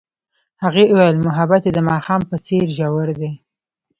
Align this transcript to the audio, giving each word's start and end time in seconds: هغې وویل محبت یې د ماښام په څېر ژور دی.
هغې 0.63 0.83
وویل 0.89 1.17
محبت 1.27 1.61
یې 1.67 1.71
د 1.75 1.79
ماښام 1.89 2.21
په 2.29 2.35
څېر 2.45 2.65
ژور 2.77 3.09
دی. 3.19 3.31